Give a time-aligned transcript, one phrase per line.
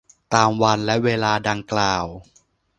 [0.33, 2.05] ตามวันและเวลาดังกล่าว